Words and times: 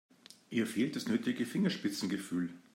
Ihr 0.49 0.65
fehlt 0.65 0.95
das 0.95 1.07
nötige 1.07 1.45
Fingerspitzengefühl. 1.45 2.49